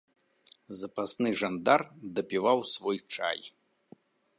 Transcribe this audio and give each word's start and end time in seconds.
Запасны 0.79 1.29
жандар 1.43 1.81
дапіваў 2.17 2.59
свой 2.75 2.97
чай. 3.13 3.39